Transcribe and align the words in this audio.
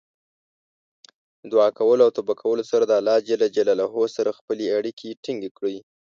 د 1.41 1.43
دعا 1.51 1.69
کولو 1.79 2.01
او 2.05 2.11
توبه 2.17 2.33
کولو 2.41 2.63
سره 2.71 2.83
د 2.85 2.93
الله 2.99 3.17
سره 4.17 4.37
خپلې 4.39 4.65
اړیکې 4.77 5.09
ټینګې 5.23 5.49
کړئ. 5.57 5.75